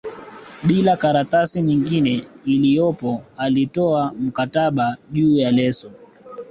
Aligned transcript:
bila 0.63 0.97
karatasi 0.97 1.61
nyingine 1.61 2.27
iliyopo 2.45 3.23
alitoa 3.37 4.13
mkataba 4.19 4.97
juu 5.11 5.37
ya 5.37 5.51
leso 5.51 5.91